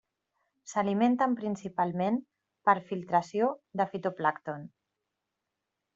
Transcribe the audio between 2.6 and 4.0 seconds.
per filtració de